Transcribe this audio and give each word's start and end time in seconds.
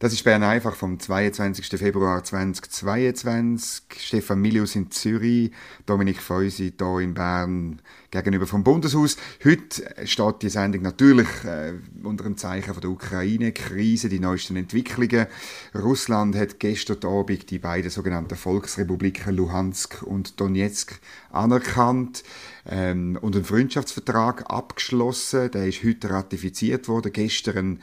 Das 0.00 0.14
ist 0.14 0.24
Bern 0.24 0.42
einfach 0.42 0.76
vom 0.76 0.98
22. 0.98 1.78
Februar 1.78 2.24
2022. 2.24 3.82
Stefan 3.98 4.40
Milius 4.40 4.74
in 4.74 4.90
Zürich, 4.90 5.52
Dominik 5.84 6.22
Feusi 6.22 6.72
hier 6.74 7.00
in 7.00 7.12
Bern 7.12 7.82
gegenüber 8.10 8.46
vom 8.46 8.64
Bundeshaus. 8.64 9.18
Heute 9.44 10.06
steht 10.06 10.40
die 10.40 10.48
Sendung 10.48 10.80
natürlich 10.80 11.28
äh, 11.44 11.74
unter 12.02 12.24
dem 12.24 12.38
Zeichen 12.38 12.72
von 12.72 12.80
der 12.80 12.88
Ukraine-Krise, 12.88 14.08
die 14.08 14.20
neuesten 14.20 14.56
Entwicklungen. 14.56 15.26
Russland 15.74 16.34
hat 16.34 16.60
gestern 16.60 17.04
Abend 17.04 17.50
die 17.50 17.58
beiden 17.58 17.90
sogenannten 17.90 18.36
Volksrepubliken 18.36 19.36
Luhansk 19.36 20.02
und 20.02 20.40
Donetsk 20.40 20.98
anerkannt 21.28 22.24
ähm, 22.66 23.18
und 23.20 23.36
einen 23.36 23.44
Freundschaftsvertrag 23.44 24.50
abgeschlossen. 24.50 25.50
Der 25.50 25.66
ist 25.66 25.84
heute 25.84 26.08
ratifiziert 26.08 26.88
worden. 26.88 27.12
Gestern 27.12 27.80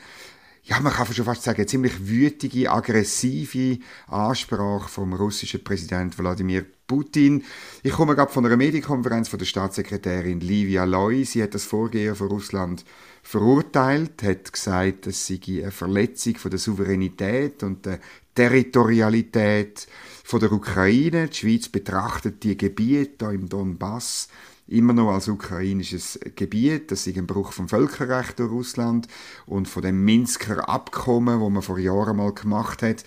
ja, 0.68 0.80
man 0.80 0.92
kann 0.92 1.06
schon 1.06 1.24
fast 1.24 1.44
sagen, 1.44 1.66
ziemlich 1.66 2.06
wütige, 2.06 2.70
aggressive 2.70 3.78
Ansprache 4.06 4.88
vom 4.88 5.14
russischen 5.14 5.64
Präsident 5.64 6.18
Wladimir 6.18 6.66
Putin. 6.86 7.42
Ich 7.82 7.92
komme 7.92 8.14
gerade 8.14 8.30
von 8.30 8.44
einer 8.44 8.58
Medienkonferenz 8.58 9.28
von 9.30 9.38
der 9.38 9.46
Staatssekretärin 9.46 10.40
Livia 10.40 10.84
Loy. 10.84 11.24
Sie 11.24 11.42
hat 11.42 11.54
das 11.54 11.64
Vorgehen 11.64 12.14
von 12.14 12.28
Russland 12.28 12.84
verurteilt, 13.22 14.22
hat 14.22 14.52
gesagt, 14.52 15.06
es 15.06 15.26
sei 15.26 15.40
eine 15.48 15.70
Verletzung 15.70 16.36
von 16.36 16.50
der 16.50 16.60
Souveränität 16.60 17.62
und 17.62 17.86
der 17.86 17.98
Territorialität 18.34 19.86
von 20.22 20.40
der 20.40 20.52
Ukraine. 20.52 21.28
Die 21.28 21.36
Schweiz 21.36 21.70
betrachtet 21.70 22.42
die 22.42 22.58
Gebiete 22.58 23.26
im 23.26 23.48
Donbass 23.48 24.28
immer 24.68 24.92
noch 24.92 25.10
als 25.10 25.28
ukrainisches 25.28 26.18
Gebiet. 26.36 26.90
Das 26.90 27.06
ist 27.06 27.16
ein 27.16 27.26
Bruch 27.26 27.52
vom 27.52 27.68
Völkerrecht 27.68 28.38
durch 28.38 28.50
Russland 28.50 29.08
und 29.46 29.66
von 29.68 29.82
dem 29.82 30.04
Minsker 30.04 30.68
Abkommen, 30.68 31.40
wo 31.40 31.50
man 31.50 31.62
vor 31.62 31.78
Jahren 31.78 32.18
mal 32.18 32.32
gemacht 32.32 32.82
hat. 32.82 33.04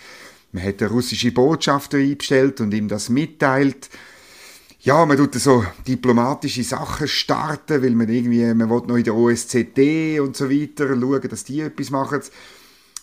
Man 0.51 0.63
hat 0.63 0.81
den 0.81 0.89
russischen 0.89 1.33
Botschafter 1.33 1.97
eingestellt 1.97 2.59
und 2.59 2.73
ihm 2.73 2.87
das 2.87 3.09
mitteilt. 3.09 3.89
Ja, 4.81 5.05
man 5.05 5.15
tut 5.15 5.35
so 5.35 5.63
diplomatische 5.87 6.63
Sachen 6.63 7.07
starten, 7.07 7.83
weil 7.83 7.91
man 7.91 8.09
irgendwie, 8.09 8.51
man 8.53 8.69
will 8.69 8.81
noch 8.87 8.97
in 8.97 9.03
der 9.03 9.15
OSZE 9.15 10.19
und 10.23 10.35
so 10.35 10.49
weiter 10.49 10.87
schauen, 10.87 11.29
dass 11.29 11.43
die 11.43 11.61
etwas 11.61 11.91
machen. 11.91 12.21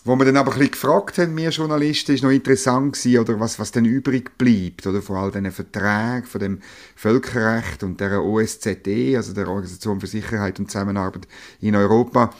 Wo 0.05 0.15
wir 0.15 0.25
dann 0.25 0.37
aber 0.37 0.53
ein 0.53 0.59
bisschen 0.59 0.71
gefragt 0.71 1.17
haben, 1.17 1.35
wir 1.35 1.49
Journalisten, 1.49 2.13
ist 2.13 2.23
noch 2.23 2.29
interessant 2.29 2.93
gewesen, 2.93 3.19
oder 3.19 3.39
was, 3.39 3.59
was 3.59 3.71
denn 3.71 3.85
übrig 3.85 4.37
bleibt, 4.37 4.87
oder? 4.87 5.01
Vor 5.01 5.17
allem 5.17 5.31
diesen 5.31 5.51
Verträgen 5.51 6.25
von 6.25 6.39
dem 6.39 6.59
Völkerrecht 6.95 7.83
und 7.83 7.99
der 7.99 8.23
OSZE, 8.23 9.15
also 9.17 9.33
der 9.33 9.47
Organisation 9.47 9.99
für 9.99 10.07
Sicherheit 10.07 10.57
und 10.59 10.71
Zusammenarbeit 10.71 11.27
in 11.59 11.75
Europa, 11.75 12.31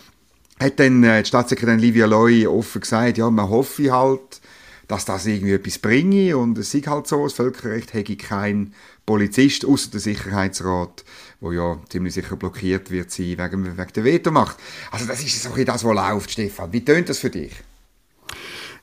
hat 0.59 0.79
dann 0.79 1.03
äh, 1.03 1.21
die 1.21 1.27
Staatssekretärin 1.27 1.79
Livia 1.79 2.05
Loy 2.05 2.47
offen 2.47 2.81
gesagt, 2.81 3.17
ja, 3.17 3.29
man 3.29 3.49
hoffe 3.49 3.91
halt, 3.91 4.41
dass 4.89 5.05
das 5.05 5.25
irgendwie 5.25 5.53
etwas 5.53 5.79
bringe 5.79 6.35
und 6.35 6.57
es 6.57 6.73
ist 6.73 6.87
halt 6.87 7.07
so, 7.07 7.23
das 7.23 7.33
Völkerrecht 7.33 7.93
hätte 7.93 8.17
kein 8.17 8.73
Polizist 9.05 9.63
außer 9.63 9.91
der 9.91 10.01
Sicherheitsrat 10.01 11.05
wo 11.39 11.51
ja 11.51 11.77
ziemlich 11.89 12.13
sicher 12.13 12.35
blockiert 12.35 12.91
wird 12.91 13.11
sein 13.11 13.37
wegen, 13.37 13.77
wegen 13.77 13.93
der 13.93 14.03
Vetomacht. 14.03 14.57
Also 14.91 15.05
das 15.05 15.23
ist 15.23 15.41
so 15.41 15.49
das, 15.63 15.83
was 15.83 15.95
läuft, 15.95 16.31
Stefan. 16.31 16.73
Wie 16.73 16.83
tönt 16.83 17.09
das 17.09 17.19
für 17.19 17.29
dich? 17.29 17.53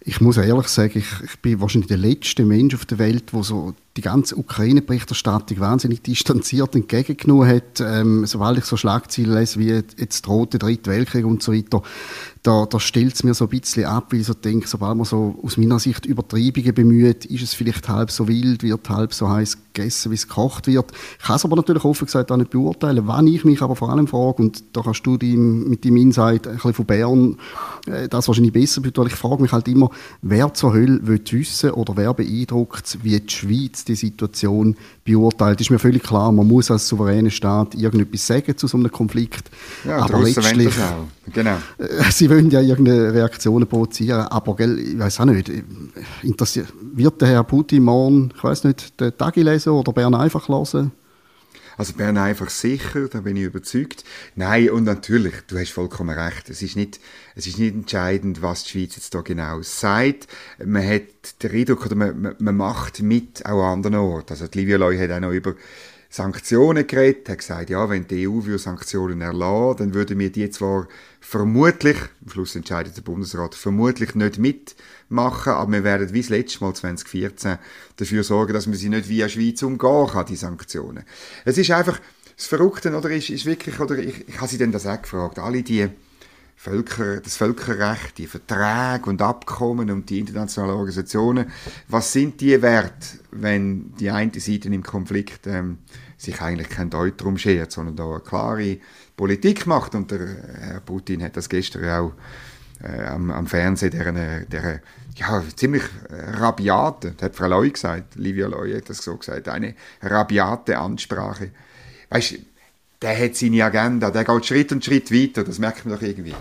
Ich 0.01 0.21
muss 0.21 0.37
ehrlich 0.37 0.69
sagen, 0.69 0.99
ich, 0.99 1.23
ich 1.25 1.39
bin 1.41 1.61
wahrscheinlich 1.61 1.89
der 1.89 1.99
letzte 1.99 2.45
Mensch 2.45 2.75
auf 2.75 2.87
der 2.87 2.99
Welt, 2.99 3.33
wo 3.33 3.43
so 3.43 3.75
die 3.97 4.03
ganze 4.03 4.37
Ukraine-Berichterstattung 4.37 5.59
wahnsinnig 5.61 6.03
distanziert 6.03 6.75
entgegengenommen 6.75 7.49
hat. 7.49 7.81
Ähm, 7.81 8.27
sobald 8.27 8.59
ich 8.59 8.65
so 8.65 8.77
Schlagzeilen 8.77 9.33
lese, 9.33 9.59
wie 9.59 9.69
jetzt 9.69 10.27
droht 10.27 10.53
der 10.53 10.61
dritte 10.61 10.91
Weltkrieg 10.91 11.25
und 11.25 11.43
so 11.43 11.53
weiter, 11.53 11.83
da, 12.47 12.65
da 12.65 12.79
stellt 12.79 13.15
es 13.15 13.25
mir 13.25 13.35
so 13.35 13.47
ein 13.47 13.51
bisschen 13.51 13.87
ab, 13.87 14.13
weil 14.13 14.21
ich 14.21 14.27
so 14.27 14.35
denke, 14.35 14.69
sobald 14.69 14.97
man 14.97 15.05
so 15.05 15.37
aus 15.43 15.57
meiner 15.57 15.81
Sicht 15.81 16.07
Übertreibungen 16.07 16.75
bemüht, 16.75 17.25
ist 17.25 17.43
es 17.43 17.55
vielleicht 17.55 17.89
halb 17.89 18.11
so 18.13 18.29
wild, 18.29 18.63
wird 18.63 18.89
halb 18.89 19.13
so 19.13 19.29
heiß 19.29 19.59
gegessen, 19.73 20.13
wie 20.13 20.15
es 20.15 20.29
gekocht 20.29 20.69
wird. 20.69 20.93
Ich 21.19 21.25
kann 21.25 21.37
es 21.37 21.45
aber 21.45 21.57
natürlich 21.57 21.85
offen 21.85 22.07
gesagt 22.07 22.31
auch 22.31 22.37
nicht 22.37 22.51
beurteilen. 22.51 23.09
Wann 23.09 23.27
ich 23.27 23.45
mich 23.45 23.63
aber 23.63 23.75
vor 23.75 23.91
allem 23.91 24.07
frage, 24.07 24.43
und 24.43 24.63
da 24.77 24.83
kannst 24.83 25.05
du 25.05 25.17
die, 25.17 25.37
mit 25.37 25.85
deinem 25.85 25.97
Insight 25.97 26.47
ein 26.47 26.55
bisschen 26.55 26.75
von 26.75 26.87
Bern 26.87 27.37
äh, 27.87 28.09
das 28.09 28.29
wahrscheinlich 28.29 28.53
besser 28.53 28.81
beurteilen, 28.81 29.09
ich 29.09 29.15
frage 29.15 29.43
mich 29.43 29.51
halt 29.51 29.67
immer, 29.67 29.91
wer 30.23 30.55
zur 30.55 30.73
Hölle 30.73 31.05
will 31.05 31.21
wissen 31.29 31.71
oder 31.71 31.97
wer 31.97 32.15
beeindruckt, 32.15 32.99
wie 33.03 33.19
die 33.19 33.33
Schweiz 33.33 33.85
die 33.89 33.95
Situation 33.95 34.77
beurteilt. 35.05 35.61
Ist 35.61 35.71
mir 35.71 35.79
völlig 35.79 36.03
klar, 36.03 36.33
man 36.33 36.47
muss 36.47 36.71
als 36.71 36.89
souveräner 36.89 37.31
Staat 37.31 37.75
irgendetwas 37.75 38.27
sagen 38.27 38.57
zu 38.57 38.67
so 38.67 38.77
einem 38.77 38.91
Konflikt. 38.91 39.51
Ja, 39.85 39.99
aber 39.99 40.23
letztlich, 40.23 40.75
genau. 41.33 41.57
Äh, 41.79 42.11
sie 42.11 42.29
wollen 42.31 42.51
ja 42.51 42.61
irgendeine 42.61 43.13
Reaktion 43.13 43.67
provozieren, 43.67 44.21
aber 44.29 44.57
gell, 44.57 44.79
ich 44.79 44.99
weiß 44.99 45.21
auch 45.21 45.25
nicht, 45.27 45.51
wird 46.95 47.21
der 47.21 47.29
Herr 47.29 47.45
Putin 47.45 47.85
morgen, 47.85 48.33
ich 48.37 48.45
weiß 48.45 48.65
nicht, 48.65 49.01
den 49.01 49.17
Tagi 49.17 49.43
lesen 49.43 49.71
oder 49.71 49.93
Bern 49.93 50.15
einfach 50.15 50.49
lesen? 50.49 50.93
Also 51.77 51.93
Bern 51.93 52.17
einfach 52.17 52.49
sicher, 52.49 53.09
da 53.09 53.21
bin 53.21 53.37
ich 53.37 53.45
überzeugt. 53.45 54.05
Nein, 54.35 54.71
und 54.71 54.85
natürlich, 54.85 55.35
du 55.47 55.59
hast 55.59 55.73
vollkommen 55.73 56.19
recht. 56.19 56.49
Es 56.49 56.63
ist 56.63 56.77
nicht, 56.77 57.01
es 57.35 57.47
ist 57.47 57.59
nicht 57.59 57.75
entscheidend, 57.75 58.41
was 58.41 58.65
die 58.65 58.71
Schweiz 58.71 58.97
jetzt 58.97 59.15
da 59.15 59.21
genau 59.21 59.61
sagt. 59.63 60.27
Man 60.65 60.87
hat 60.87 61.43
den 61.43 61.53
Eindruck, 61.53 61.87
oder 61.87 61.95
man, 61.95 62.35
man 62.39 62.57
macht 62.57 63.03
mit 63.03 63.45
auch 63.45 63.63
an 63.63 63.75
anderen 63.75 63.97
Orten. 63.97 64.33
Also 64.33 64.47
die 64.47 64.61
Livia 64.61 64.79
Loy 64.79 64.99
hat 64.99 65.11
auch 65.11 65.21
noch 65.21 65.33
über 65.33 65.55
Sanktionen 66.17 66.87
geredet, 66.87 67.29
hat 67.29 67.39
gesagt, 67.39 67.69
ja, 67.69 67.91
wenn 67.91 68.07
die 68.07 68.27
EU 68.27 68.41
für 68.41 68.59
Sanktionen 68.59 69.21
erlassen, 69.21 69.77
dann 69.77 69.95
würden 69.95 70.19
wir 70.19 70.33
die 70.33 70.49
zwar 70.49 70.89
vermutlich, 71.21 71.99
am 72.25 72.31
Schluss 72.31 72.57
entscheidet 72.57 72.97
der 72.97 73.03
Bundesrat, 73.03 73.55
vermutlich 73.55 74.15
nicht 74.15 74.39
mitmachen, 74.39 75.53
aber 75.53 75.73
wir 75.73 75.85
werden 75.85 76.15
wie 76.15 76.23
das 76.23 76.31
letzte 76.31 76.65
Mal 76.65 76.75
2014 76.75 77.59
dafür 77.97 78.25
sorgen, 78.25 78.55
dass 78.55 78.67
man 78.67 78.77
sie 78.77 78.89
nicht 78.89 79.11
via 79.11 79.29
Schweiz 79.29 79.63
umgehen 79.63 80.07
kann, 80.07 80.25
die 80.25 80.37
Sanktionen. 80.37 81.05
Es 81.45 81.59
ist 81.59 81.71
einfach, 81.71 82.01
das 82.35 82.47
Verrückte, 82.47 82.97
oder, 82.97 83.11
ist, 83.11 83.29
ist 83.29 83.45
wirklich, 83.45 83.79
oder 83.79 83.99
ich, 83.99 84.27
ich 84.27 84.41
habe 84.41 84.49
sie 84.49 84.57
dann 84.57 84.73
das 84.73 84.87
auch 84.87 85.03
gefragt, 85.03 85.39
alle 85.39 85.63
die 85.63 85.87
Völker, 86.59 87.21
das 87.21 87.37
Völkerrecht, 87.37 88.17
die 88.17 88.27
Verträge 88.27 89.11
und 89.11 89.21
Abkommen 89.21 89.91
und 89.91 90.09
die 90.09 90.21
internationalen 90.21 90.75
Organisationen, 90.75 91.53
was 91.89 92.15
sind 92.15 92.41
die 92.41 92.63
wert, 92.63 93.19
wenn 93.31 93.95
die 93.97 94.11
eine 94.11 94.33
Seite 94.41 94.69
im 94.69 94.83
Konflikt 94.83 95.47
ähm, 95.47 95.79
sich 96.17 96.41
eigentlich 96.41 96.69
kein 96.69 96.91
Deut 96.91 97.21
drum 97.21 97.39
schert, 97.39 97.73
sondern 97.73 97.97
da 97.97 98.05
eine 98.05 98.21
klare 98.21 98.79
Politik 99.17 99.67
macht 99.67 99.95
und 99.95 100.11
der 100.11 100.27
Herr 100.61 100.81
Putin 100.81 101.23
hat 101.23 101.37
das 101.37 101.49
gestern 101.49 101.85
auch 101.89 102.13
äh, 102.83 103.05
am, 103.07 103.31
am 103.31 103.47
Fernsehen 103.47 103.91
deren, 103.91 104.49
deren 104.49 104.81
ja, 105.17 105.43
ziemlich 105.55 105.83
rabiate, 106.11 107.15
hat 107.21 107.35
Frau 107.35 107.49
Loy 107.49 107.71
gesagt, 107.71 108.17
Livia 108.17 108.47
Loy 108.47 108.75
hat 108.75 108.91
das 108.91 108.99
so 108.99 109.17
gesagt, 109.17 109.49
eine 109.49 109.75
rabiate 110.03 110.79
Ansprache. 110.79 111.51
Weißt 112.11 112.39
der 113.03 113.25
hat 113.25 113.37
seine 113.37 113.65
Agenda, 113.65 114.11
der 114.11 114.25
geht 114.25 114.47
Schritt 114.47 114.73
und 114.73 114.85
Schritt 114.85 115.13
weiter, 115.13 115.45
das 115.45 115.59
merkt 115.59 115.85
man 115.85 115.95
doch 115.95 116.03
irgendwie. 116.03 116.35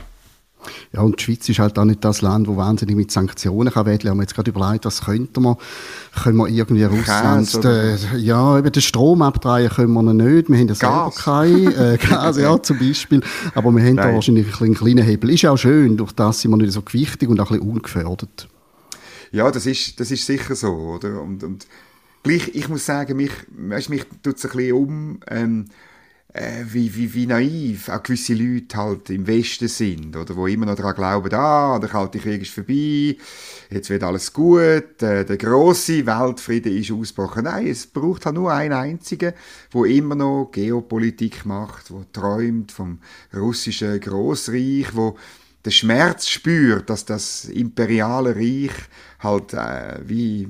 Ja, 0.93 1.01
und 1.01 1.19
die 1.19 1.23
Schweiz 1.23 1.47
ist 1.49 1.59
halt 1.59 1.77
auch 1.77 1.85
nicht 1.85 2.03
das 2.03 2.21
Land, 2.21 2.47
das 2.47 2.55
wahnsinnig 2.55 2.95
mit 2.95 3.11
Sanktionen 3.11 3.71
kann 3.71 3.85
wedeln. 3.85 4.11
Haben 4.11 4.17
wir 4.17 4.23
jetzt 4.23 4.35
gerade 4.35 4.51
überlegt, 4.51 4.85
was 4.85 5.01
könnte 5.01 5.39
man? 5.39 5.57
Können 6.23 6.37
wir 6.37 6.47
irgendwie 6.47 6.83
Russland, 6.83 7.63
den, 7.63 7.97
ja, 8.17 8.57
eben 8.57 8.71
den 8.71 8.81
Strom 8.81 9.21
abdrehen 9.21 9.69
können 9.69 9.93
wir 9.93 10.13
nicht. 10.13 10.49
Wir 10.49 10.57
haben 10.57 10.67
ja 10.67 10.75
selber 10.75 11.13
keinen, 11.15 11.67
äh, 11.67 11.97
Gas, 12.09 12.37
ja, 12.37 12.61
zum 12.61 12.79
Beispiel. 12.79 13.21
Aber 13.53 13.71
wir 13.71 13.83
haben 13.83 13.95
Nein. 13.95 14.07
da 14.09 14.13
wahrscheinlich 14.13 14.61
einen 14.61 14.75
kleinen 14.75 15.03
Hebel. 15.03 15.29
Ist 15.31 15.43
ja 15.43 15.51
auch 15.51 15.57
schön, 15.57 15.97
durch 15.97 16.11
das 16.13 16.41
sind 16.41 16.51
wir 16.51 16.57
nicht 16.57 16.73
so 16.73 16.81
gewichtig 16.81 17.29
und 17.29 17.39
auch 17.39 17.51
ein 17.51 17.59
bisschen 17.59 17.71
ungefährdet. 17.71 18.47
Ja, 19.31 19.51
das 19.51 19.65
ist, 19.65 19.99
das 19.99 20.11
ist 20.11 20.25
sicher 20.25 20.55
so, 20.55 20.71
oder? 20.71 21.21
Und, 21.21 21.43
und 21.43 21.67
gleich, 22.23 22.51
ich 22.53 22.69
muss 22.69 22.85
sagen, 22.85 23.17
mich, 23.17 23.31
weißt, 23.49 23.89
mich 23.89 24.05
tut 24.23 24.37
es 24.37 24.45
ein 24.45 24.51
bisschen 24.51 24.73
um, 24.73 25.19
ähm, 25.27 25.65
äh, 26.35 26.65
wie, 26.67 26.93
wie, 26.93 27.13
wie 27.13 27.25
naiv 27.27 27.87
auch 27.87 28.03
gewisse 28.03 28.33
Leute 28.33 28.75
halt 28.75 29.09
im 29.09 29.25
Westen 29.25 29.69
sind, 29.69 30.15
oder 30.17 30.35
wo 30.35 30.47
immer 30.47 30.65
noch 30.65 30.75
daran 30.75 30.95
glauben, 30.95 31.33
ah, 31.33 31.79
der 31.79 31.89
Kalte 31.89 32.19
Krieg 32.19 32.41
ist 32.41 32.51
vorbei, 32.51 33.15
jetzt 33.69 33.89
wird 33.89 34.03
alles 34.03 34.33
gut, 34.33 35.01
äh, 35.01 35.23
der 35.23 35.37
große 35.37 36.05
Weltfrieden 36.05 36.77
ist 36.77 36.91
ausgebrochen. 36.91 37.45
Nein, 37.45 37.67
es 37.67 37.87
braucht 37.87 38.25
halt 38.25 38.35
nur 38.35 38.51
einen 38.51 38.73
einzigen, 38.73 39.33
wo 39.71 39.85
immer 39.85 40.15
noch 40.15 40.49
Geopolitik 40.51 41.45
macht, 41.45 41.89
wo 41.91 42.03
träumt 42.11 42.71
vom 42.73 42.99
russischen 43.33 43.99
Großreich, 43.99 44.93
wo 44.93 45.15
den 45.65 45.71
Schmerz 45.71 46.27
spürt, 46.27 46.89
dass 46.89 47.05
das 47.05 47.45
imperiale 47.45 48.35
Reich 48.35 48.71
halt 49.19 49.53
äh, 49.53 49.99
wie 50.05 50.47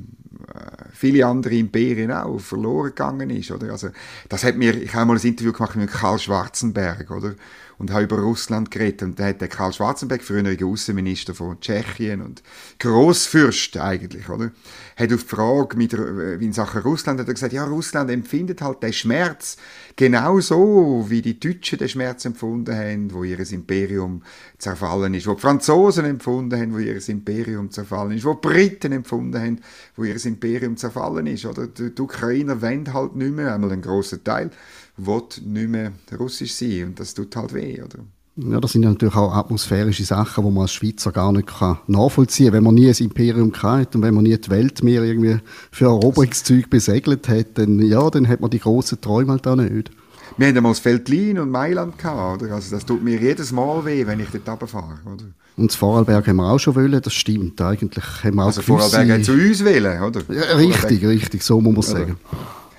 viele 0.91 1.25
andere 1.25 1.55
Imperien 1.55 2.11
auch 2.11 2.39
verloren 2.39 2.89
gegangen 2.89 3.29
ist, 3.29 3.51
oder? 3.51 3.71
Also, 3.71 3.89
das 4.29 4.43
hat 4.43 4.55
mir, 4.55 4.75
ich 4.75 4.93
habe 4.93 5.05
mal 5.05 5.17
ein 5.17 5.25
Interview 5.25 5.51
gemacht 5.51 5.75
mit 5.75 5.91
Karl 5.91 6.19
Schwarzenberg, 6.19 7.09
oder? 7.11 7.35
Und 7.77 7.91
habe 7.91 8.03
über 8.03 8.19
Russland 8.19 8.71
geredet. 8.71 9.03
Und 9.03 9.19
da 9.19 9.25
hat 9.25 9.41
der 9.41 9.47
Karl 9.47 9.73
Schwarzenberg, 9.73 10.23
früheriger 10.23 10.65
Außenminister 10.65 11.33
von 11.33 11.59
Tschechien 11.59 12.21
und 12.21 12.41
Großfürst 12.79 13.77
eigentlich, 13.77 14.29
oder? 14.29 14.51
Hat 14.95 15.11
auf 15.11 15.23
die 15.23 15.27
Frage 15.27 15.75
mit, 15.75 15.93
äh, 15.93 16.35
in 16.35 16.53
Sachen 16.53 16.81
Russland, 16.81 17.19
hat 17.19 17.27
er 17.27 17.33
gesagt, 17.33 17.53
ja, 17.53 17.65
Russland 17.65 18.09
empfindet 18.09 18.61
halt 18.61 18.81
den 18.81 18.93
Schmerz 18.93 19.57
genauso, 19.95 21.05
wie 21.09 21.21
die 21.21 21.39
Deutschen 21.39 21.79
den 21.79 21.89
Schmerz 21.89 22.25
empfunden 22.25 22.75
haben, 22.75 23.13
wo 23.13 23.23
ihr 23.23 23.39
Imperium 23.39 24.23
zerfallen 24.57 25.13
ist, 25.13 25.27
wo 25.27 25.33
die 25.33 25.41
Franzosen 25.41 26.05
empfunden 26.05 26.59
haben, 26.59 26.73
wo 26.73 26.79
ihr 26.79 26.97
Imperium 27.07 27.71
zerfallen 27.71 28.17
ist, 28.17 28.25
wo 28.25 28.33
die 28.33 28.47
Briten 28.47 28.91
empfunden 28.91 29.39
haben, 29.39 29.59
wo 29.95 30.03
ihr 30.03 30.23
Imperium 30.25 30.77
zerfallen 30.77 31.27
ist, 31.27 31.45
oder? 31.45 31.67
Die, 31.67 31.93
die 31.93 32.01
Ukrainer 32.01 32.61
wollen 32.61 32.93
halt 32.93 33.15
nicht 33.15 33.33
mehr, 33.33 33.53
einmal 33.53 33.71
ein 33.71 33.81
großer 33.81 34.23
Teil, 34.23 34.51
will 34.97 35.23
nicht 35.43 35.69
mehr 35.69 35.91
russisch 36.17 36.53
sein 36.53 36.85
und 36.85 36.99
das 36.99 37.13
tut 37.13 37.35
halt 37.35 37.53
weh, 37.53 37.81
oder? 37.81 37.99
Ja, 38.37 38.59
das 38.59 38.73
sind 38.73 38.83
ja 38.83 38.89
natürlich 38.89 39.15
auch 39.15 39.33
atmosphärische 39.33 40.03
Sachen, 40.03 40.43
die 40.43 40.51
man 40.51 40.63
als 40.63 40.73
Schweizer 40.73 41.13
gar 41.13 41.31
nicht 41.31 41.47
kann 41.47 41.77
nachvollziehen 41.87 42.47
kann. 42.47 42.53
Wenn 42.55 42.63
man 42.65 42.75
nie 42.75 42.89
ein 42.89 42.95
Imperium 42.95 43.53
hat 43.53 43.95
und 43.95 44.01
wenn 44.01 44.13
man 44.13 44.25
nie 44.25 44.37
die 44.37 44.49
Welt 44.49 44.83
mehr 44.83 45.03
irgendwie 45.03 45.37
für 45.71 45.85
Eroberungszeug 45.85 46.69
besegelt 46.69 47.29
hat, 47.29 47.57
dann, 47.57 47.79
ja, 47.79 48.09
dann 48.09 48.27
hat 48.27 48.41
man 48.41 48.49
die 48.49 48.59
grossen 48.59 48.99
Träume 48.99 49.31
halt 49.31 49.47
auch 49.47 49.55
nicht. 49.55 49.89
Wir 50.37 50.47
haben 50.47 50.57
einmal 50.57 50.73
das 50.73 50.83
Veltlin 50.83 51.39
und 51.39 51.49
Mailand 51.49 51.97
gehabt, 51.97 52.43
oder? 52.43 52.55
Also 52.55 52.75
das 52.75 52.85
tut 52.85 53.01
mir 53.01 53.17
jedes 53.17 53.53
Mal 53.53 53.85
weh, 53.85 54.05
wenn 54.05 54.19
ich 54.19 54.27
dort 54.31 54.49
runterfahre, 54.49 54.99
oder? 55.05 55.25
Und 55.55 55.71
das 55.71 55.77
Vorarlberg 55.77 56.27
haben 56.27 56.35
wir 56.35 56.51
auch 56.51 56.59
schon 56.59 56.75
wollen, 56.75 57.01
das 57.01 57.13
stimmt. 57.13 57.61
Eigentlich 57.61 58.03
haben 58.21 58.35
wir 58.35 58.41
auch 58.41 58.47
also 58.47 58.61
Vorarlberg 58.61 59.11
hat 59.11 59.23
zu 59.23 59.31
uns 59.31 59.63
wollen, 59.63 60.01
oder? 60.01 60.21
Ja, 60.27 60.57
richtig, 60.57 61.05
richtig, 61.05 61.41
so 61.41 61.61
muss 61.61 61.87
man 61.87 61.97
sagen. 61.97 62.17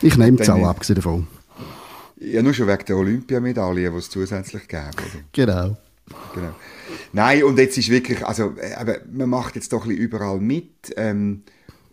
Ich 0.03 0.19
nehme 0.19 0.39
es 0.39 0.51
auch, 0.51 0.67
abgesehen 0.67 0.97
davon. 0.97 1.27
Ja, 2.19 2.43
nur 2.43 2.55
schon 2.55 2.67
wegen 2.67 2.85
der 2.85 2.97
Olympiamedaille, 2.97 3.91
die 3.91 3.97
es 3.97 4.11
zusätzlich 4.11 4.69
gab, 4.69 4.95
oder? 4.95 5.23
Genau. 5.33 5.77
genau. 6.35 6.55
Nein, 7.13 7.45
und 7.45 7.59
jetzt 7.59 7.77
ist 7.77 7.91
wirklich, 7.91 8.25
also, 8.27 8.55
aber 8.77 8.99
man 9.13 9.29
macht 9.29 9.55
jetzt 9.55 9.73
doch 9.73 9.85
ein 9.85 9.89
bisschen 9.89 10.05
überall 10.05 10.39
mit. 10.39 10.95
Ähm, 10.97 11.43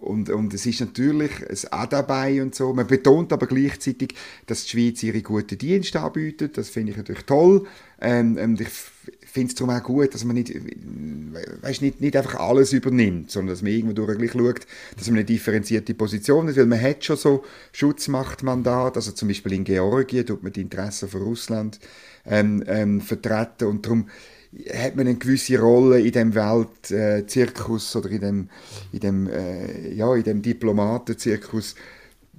und, 0.03 0.29
und 0.29 0.53
es 0.53 0.65
ist 0.65 0.81
natürlich 0.81 1.31
ein 1.49 1.57
A 1.71 1.87
dabei 1.87 2.41
und 2.41 2.53
so. 2.53 2.73
Man 2.73 2.87
betont 2.87 3.31
aber 3.31 3.47
gleichzeitig, 3.47 4.15
dass 4.45 4.65
die 4.65 4.69
Schweiz 4.69 5.01
ihre 5.01 5.21
guten 5.21 5.57
Dienste 5.57 6.01
anbietet. 6.01 6.57
Das 6.57 6.69
finde 6.69 6.91
ich 6.91 6.97
natürlich 6.97 7.23
toll. 7.23 7.65
Ähm, 8.01 8.37
und 8.37 8.59
ich 8.59 8.67
finde 9.25 9.47
es 9.47 9.55
darum 9.55 9.73
auch 9.73 9.81
gut, 9.81 10.13
dass 10.13 10.25
man 10.25 10.35
nicht, 10.35 10.53
weißt, 11.61 11.81
nicht, 11.81 12.01
nicht 12.01 12.17
einfach 12.17 12.35
alles 12.35 12.73
übernimmt, 12.73 13.31
sondern 13.31 13.53
dass 13.53 13.61
man 13.61 13.71
irgendwo 13.71 14.05
gleich 14.05 14.31
schaut, 14.33 14.67
dass 14.97 15.07
man 15.07 15.15
eine 15.15 15.25
differenzierte 15.25 15.93
Position 15.93 16.49
hat, 16.49 16.57
weil 16.57 16.65
man 16.65 16.81
hat 16.81 17.05
schon 17.05 17.17
so 17.17 17.43
Schutzmachtmandat, 17.71 18.97
also 18.97 19.13
zum 19.13 19.29
Beispiel 19.29 19.53
in 19.53 19.63
Georgien 19.63 20.25
tut 20.25 20.43
man 20.43 20.51
die 20.51 20.61
Interessen 20.61 21.07
von 21.07 21.21
Russland 21.21 21.79
ähm, 22.25 22.63
ähm, 22.67 22.99
vertreten 22.99 23.67
und 23.67 23.85
darum 23.85 24.09
hat 24.71 24.95
man 24.95 25.07
eine 25.07 25.17
gewisse 25.17 25.59
Rolle 25.59 25.99
in 25.99 26.11
dem 26.11 26.35
Weltzirkus 26.35 27.95
oder 27.95 28.09
in 28.09 28.21
dem, 28.21 28.49
in 28.91 28.99
dem, 28.99 29.29
äh, 29.29 29.93
ja, 29.93 30.13
in 30.15 30.23
dem 30.23 30.41
Diplomatenzirkus, 30.41 31.75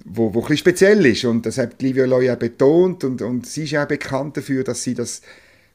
wo, 0.05 0.33
wo 0.33 0.45
ein 0.45 0.57
speziell 0.57 1.05
ist. 1.05 1.25
Und 1.25 1.45
das 1.45 1.57
hat 1.57 1.81
Livia 1.81 2.05
Loy 2.05 2.31
auch 2.31 2.37
betont 2.37 3.03
und, 3.03 3.21
und 3.21 3.45
sie 3.45 3.63
ist 3.63 3.75
auch 3.75 3.87
bekannt 3.87 4.37
dafür, 4.37 4.63
dass 4.63 4.83
sie 4.83 4.93
das 4.93 5.21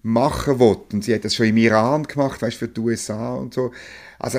machen 0.02 0.58
will. 0.58 0.78
Und 0.92 1.04
sie 1.04 1.14
hat 1.14 1.24
das 1.24 1.34
schon 1.34 1.46
im 1.46 1.56
Iran 1.56 2.04
gemacht, 2.04 2.40
weißt, 2.40 2.56
für 2.56 2.68
die 2.68 2.80
USA 2.80 3.34
und 3.34 3.54
so. 3.54 3.72
Also 4.18 4.38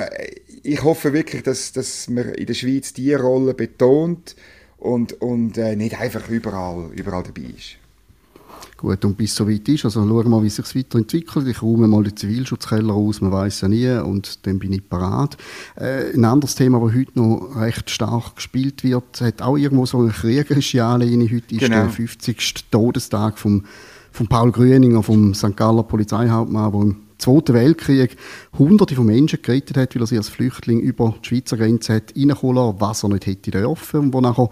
ich 0.62 0.82
hoffe 0.82 1.12
wirklich, 1.12 1.42
dass, 1.42 1.72
dass 1.72 2.08
man 2.08 2.34
in 2.34 2.46
der 2.46 2.54
Schweiz 2.54 2.92
diese 2.92 3.20
Rolle 3.20 3.54
betont 3.54 4.36
und, 4.78 5.20
und 5.20 5.58
äh, 5.58 5.76
nicht 5.76 5.98
einfach 5.98 6.28
überall, 6.28 6.90
überall 6.94 7.22
dabei 7.22 7.48
ist. 7.56 7.81
Gut, 8.82 9.04
und 9.04 9.16
bis 9.16 9.30
es 9.30 9.36
soweit 9.36 9.68
ist, 9.68 9.84
also 9.84 10.00
schauen 10.00 10.24
wir 10.24 10.28
mal, 10.28 10.42
wie 10.42 10.48
es 10.48 10.56
sich 10.56 10.74
weiterentwickelt. 10.74 11.46
Ich 11.46 11.62
räume 11.62 11.86
mal 11.86 12.02
den 12.02 12.16
Zivilschutzkeller 12.16 12.92
aus, 12.92 13.20
man 13.20 13.30
weiß 13.30 13.60
ja 13.60 13.68
nie, 13.68 13.88
und 13.88 14.44
dann 14.44 14.58
bin 14.58 14.72
ich 14.72 14.88
parat. 14.88 15.36
Äh, 15.76 16.12
ein 16.12 16.24
anderes 16.24 16.56
Thema, 16.56 16.80
das 16.80 16.96
heute 16.96 17.12
noch 17.14 17.54
recht 17.54 17.90
stark 17.90 18.34
gespielt 18.34 18.82
wird, 18.82 19.20
hat 19.20 19.40
auch 19.40 19.56
irgendwo 19.56 19.86
so 19.86 20.00
eine 20.00 20.10
kriegerische 20.10 20.84
Anlehne. 20.84 21.26
Heute 21.26 21.54
ist 21.54 21.60
genau. 21.60 21.82
der 21.82 21.90
50. 21.90 22.70
Todestag 22.72 23.38
vom, 23.38 23.66
von 24.10 24.26
Paul 24.26 24.50
Grüninger, 24.50 25.04
vom 25.04 25.32
St. 25.32 25.56
Galler 25.56 25.84
Polizeihauptmann, 25.84 26.72
der 26.72 26.80
im 26.80 26.96
Zweiten 27.18 27.54
Weltkrieg 27.54 28.16
hunderte 28.58 28.96
von 28.96 29.06
Menschen 29.06 29.40
gerettet 29.42 29.76
hat, 29.76 29.94
weil 29.94 30.02
er 30.02 30.06
sie 30.08 30.16
als 30.16 30.28
Flüchtling 30.28 30.80
über 30.80 31.14
die 31.22 31.28
Schweizer 31.28 31.56
Grenze 31.56 31.94
hat 31.94 32.14
reinkommen 32.16 32.74
was 32.80 33.04
er 33.04 33.10
nicht 33.10 33.26
hätte 33.26 33.52
dürfen 33.52 34.00
und 34.00 34.12
wo 34.12 34.20
nachher 34.20 34.50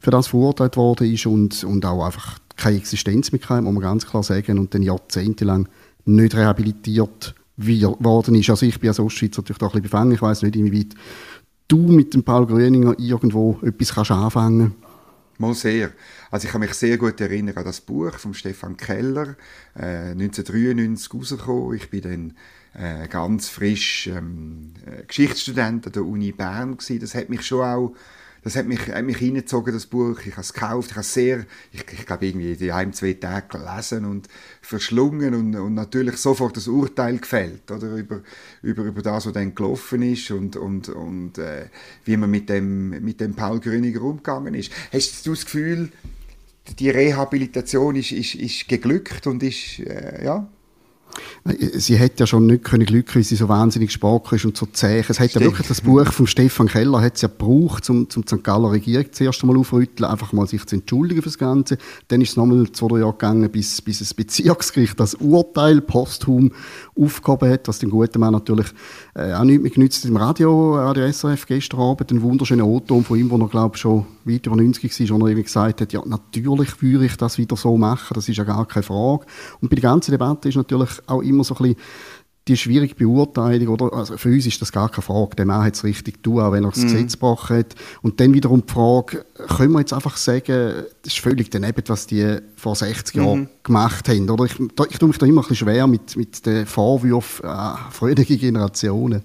für 0.00 0.10
das 0.10 0.26
verurteilt 0.26 0.76
worden 0.76 1.10
ist 1.10 1.24
und, 1.24 1.64
und 1.64 1.86
auch 1.86 2.04
einfach 2.04 2.38
keine 2.60 2.76
Existenz 2.76 3.32
mehr 3.32 3.40
hatte, 3.42 3.62
muss 3.62 3.74
man 3.74 3.82
ganz 3.82 4.06
klar 4.06 4.22
sagen, 4.22 4.58
und 4.58 4.74
dann 4.74 4.82
jahrzehntelang 4.82 5.68
nicht 6.04 6.34
rehabilitiert 6.34 7.34
worden 7.56 8.34
ist. 8.34 8.50
Also 8.50 8.66
ich 8.66 8.78
bin 8.80 8.88
als 8.88 9.00
Ostschweizer 9.00 9.42
natürlich 9.42 9.58
da 9.58 9.66
ein 9.66 9.70
bisschen 9.70 9.82
befangen. 9.82 10.12
Ich 10.12 10.22
weiß 10.22 10.42
nicht, 10.42 10.56
inwieweit 10.56 10.94
du 11.68 11.78
mit 11.78 12.14
dem 12.14 12.22
Paul 12.22 12.46
Grüninger 12.46 12.94
irgendwo 12.98 13.58
etwas 13.62 13.94
kannst 13.94 14.10
anfangen 14.10 14.74
Mal 15.38 15.54
sehr. 15.54 15.92
Also 16.30 16.46
ich 16.46 16.52
kann 16.52 16.60
mich 16.60 16.74
sehr 16.74 16.98
gut 16.98 17.18
erinnern 17.18 17.56
an 17.56 17.64
das 17.64 17.80
Buch 17.80 18.12
von 18.18 18.34
Stefan 18.34 18.76
Keller, 18.76 19.36
äh, 19.74 20.10
1993 20.10 21.14
rausgekommen. 21.14 21.76
Ich 21.76 21.88
bin 21.88 22.02
dann 22.02 22.34
äh, 22.74 23.08
ganz 23.08 23.48
frisch 23.48 24.06
ähm, 24.08 24.74
äh, 24.84 25.02
Geschichtsstudent 25.06 25.86
an 25.86 25.92
der 25.92 26.04
Uni 26.04 26.32
Bern 26.32 26.76
gewesen. 26.76 27.00
Das 27.00 27.14
hat 27.14 27.30
mich 27.30 27.40
schon 27.40 27.62
auch 27.62 27.94
das 28.42 28.56
hat 28.56 28.66
mich, 28.66 28.88
hat 28.88 29.04
mich 29.04 29.20
reingezogen, 29.20 29.74
das 29.74 29.86
Buch. 29.86 30.18
Ich 30.24 30.32
habe 30.32 30.40
es 30.40 30.52
gekauft, 30.52 30.90
ich 30.90 30.96
habe 30.96 31.04
sehr, 31.04 31.46
ich, 31.72 31.84
ich 31.92 32.06
glaube 32.06 32.26
irgendwie 32.26 32.56
die 32.56 32.72
ein, 32.72 32.92
zwei 32.92 33.12
Tage 33.14 33.58
gelesen 33.58 34.04
und 34.04 34.28
verschlungen 34.62 35.34
und, 35.34 35.54
und 35.56 35.74
natürlich 35.74 36.16
sofort 36.16 36.56
das 36.56 36.68
Urteil 36.68 37.18
gefällt, 37.18 37.70
oder, 37.70 37.96
über, 37.96 38.22
über, 38.62 38.84
über 38.84 39.02
das, 39.02 39.26
was 39.26 39.32
dann 39.32 39.54
gelaufen 39.54 40.02
ist 40.02 40.30
und, 40.30 40.56
und, 40.56 40.88
und 40.88 41.38
äh, 41.38 41.66
wie 42.04 42.16
man 42.16 42.30
mit 42.30 42.48
dem, 42.48 42.90
mit 42.90 43.20
dem 43.20 43.34
Paul 43.34 43.60
Grüniger 43.60 44.02
umgegangen 44.02 44.54
ist. 44.54 44.72
Hast 44.92 45.26
du 45.26 45.30
das 45.30 45.44
Gefühl, 45.44 45.90
die 46.78 46.90
Rehabilitation 46.90 47.96
ist, 47.96 48.12
ist, 48.12 48.34
ist 48.34 48.68
geglückt 48.68 49.26
und 49.26 49.42
ist, 49.42 49.80
äh, 49.80 50.24
ja, 50.24 50.48
Sie 51.44 51.96
hätte 51.96 52.20
ja 52.20 52.26
schon 52.26 52.46
nicht 52.46 52.64
können 52.64 52.84
Glück, 52.84 53.16
weil 53.16 53.22
sie 53.22 53.34
so 53.34 53.48
wahnsinnig 53.48 53.92
stark 53.92 54.30
ist 54.32 54.44
und 54.44 54.56
so 54.58 54.66
zäh. 54.66 55.02
Es 55.08 55.18
hat 55.18 55.32
ja 55.32 55.40
wirklich 55.40 55.66
das 55.66 55.80
Buch 55.80 56.06
von 56.12 56.26
Stefan 56.26 56.68
Keller 56.68 57.00
hat 57.00 57.20
ja 57.22 57.28
gebraucht, 57.28 57.88
um, 57.88 58.00
um 58.00 58.06
die 58.06 58.20
St. 58.20 58.44
Galler 58.44 58.70
Regierung 58.70 59.06
zuerst 59.10 59.42
einmal 59.42 59.56
aufrütteln, 59.56 60.10
einfach 60.10 60.34
mal 60.34 60.46
sich 60.46 60.66
zu 60.66 60.76
entschuldigen 60.76 61.22
für 61.22 61.28
das 61.28 61.38
Ganze. 61.38 61.78
Dann 62.08 62.20
ist 62.20 62.30
es 62.30 62.36
nochmal 62.36 62.70
zwei, 62.72 62.88
drei 62.88 62.98
Jahre 62.98 63.12
gegangen, 63.12 63.50
bis, 63.50 63.80
bis 63.80 64.00
das 64.00 64.12
Bezirksgericht 64.12 65.00
das 65.00 65.14
Urteil 65.14 65.80
posthum 65.80 66.52
aufgehoben 66.94 67.50
hat, 67.50 67.68
was 67.68 67.78
den 67.78 67.88
guten 67.88 68.20
Mann 68.20 68.32
natürlich 68.32 68.66
äh, 69.14 69.32
auch 69.32 69.44
nicht 69.44 69.62
mehr 69.62 69.70
genützt. 69.70 70.04
Im 70.04 70.16
Radio, 70.16 70.74
Radio 70.74 71.10
SRF 71.10 71.46
gestern 71.46 71.80
Abend, 71.80 72.10
ein 72.10 72.20
wunderschöner 72.20 72.66
O-Ton 72.66 73.02
von 73.02 73.18
ihm, 73.18 73.30
wo 73.30 73.38
er, 73.38 73.48
glaube 73.48 73.76
ich, 73.76 73.80
schon 73.80 74.04
weit 74.24 74.46
über 74.46 74.56
90 74.56 75.10
war, 75.10 75.20
wo 75.20 75.26
er 75.26 75.32
eben 75.32 75.42
gesagt 75.42 75.80
hat, 75.80 75.92
ja, 75.92 76.02
natürlich 76.04 76.82
würde 76.82 77.06
ich 77.06 77.16
das 77.16 77.38
wieder 77.38 77.56
so 77.56 77.76
machen, 77.76 78.14
das 78.14 78.28
ist 78.28 78.36
ja 78.36 78.44
gar 78.44 78.66
keine 78.66 78.82
Frage. 78.82 79.24
Und 79.60 79.70
bei 79.70 79.76
der 79.76 79.82
ganzen 79.82 80.10
Debatte 80.10 80.48
ist 80.48 80.56
natürlich 80.56 80.90
auch 81.06 81.22
immer 81.30 81.44
so 81.44 81.54
ein 81.54 81.62
bisschen 81.62 81.76
die 82.48 82.56
schwierige 82.56 82.94
Beurteilung, 82.94 83.68
oder? 83.68 83.92
Also 83.92 84.16
für 84.16 84.30
uns 84.30 84.46
ist 84.46 84.60
das 84.60 84.72
gar 84.72 84.88
keine 84.88 85.02
Frage. 85.02 85.36
Der 85.36 85.46
Mann 85.46 85.62
hat 85.64 85.74
es 85.74 85.84
richtig 85.84 86.22
tun, 86.22 86.40
auch 86.40 86.52
wenn 86.52 86.64
er 86.64 86.70
das 86.70 86.80
mm. 86.80 86.82
Gesetz 86.82 87.12
gebrochen 87.12 87.58
hat. 87.58 87.74
Und 88.02 88.18
dann 88.18 88.34
wiederum 88.34 88.64
die 88.66 88.72
Frage, 88.72 89.24
können 89.56 89.72
wir 89.72 89.80
jetzt 89.80 89.92
einfach 89.92 90.16
sagen, 90.16 90.84
das 91.02 91.12
ist 91.12 91.20
völlig 91.20 91.50
daneben, 91.50 91.82
was 91.86 92.06
die 92.06 92.38
vor 92.56 92.74
60 92.74 93.14
Jahren 93.16 93.42
mm. 93.42 93.48
gemacht 93.62 94.08
haben, 94.08 94.28
oder? 94.28 94.44
Ich, 94.44 94.54
da, 94.74 94.84
ich 94.88 94.98
tue 94.98 95.08
mich 95.08 95.18
da 95.18 95.26
immer 95.26 95.42
ein 95.42 95.48
bisschen 95.48 95.68
schwer 95.68 95.86
mit, 95.86 96.16
mit 96.16 96.44
den 96.44 96.66
Vorwürfen 96.66 97.46
an 97.46 97.78
frühere 97.90 98.24
Generationen. 98.24 99.22